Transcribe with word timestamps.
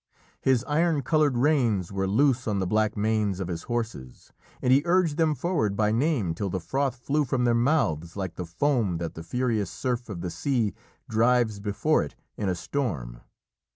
His 0.41 0.63
iron 0.67 1.03
coloured 1.03 1.37
reins 1.37 1.91
were 1.91 2.07
loose 2.07 2.47
on 2.47 2.57
the 2.57 2.65
black 2.65 2.97
manes 2.97 3.39
of 3.39 3.49
his 3.49 3.61
horses, 3.69 4.33
and 4.59 4.73
he 4.73 4.81
urged 4.83 5.17
them 5.17 5.35
forward 5.35 5.75
by 5.75 5.91
name 5.91 6.33
till 6.33 6.49
the 6.49 6.59
froth 6.59 6.95
flew 6.95 7.23
from 7.23 7.43
their 7.45 7.53
mouths 7.53 8.15
like 8.17 8.33
the 8.33 8.47
foam 8.47 8.97
that 8.97 9.13
the 9.13 9.21
furious 9.21 9.69
surf 9.69 10.09
of 10.09 10.21
the 10.21 10.31
sea 10.31 10.73
drives 11.07 11.59
before 11.59 12.01
it 12.03 12.15
in 12.35 12.49
a 12.49 12.55
storm. 12.55 13.21